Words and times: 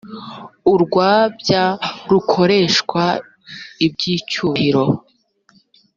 urwabya 0.73 1.63
rukoreshwa 2.11 3.03
iby’icyubahiro. 3.85 4.85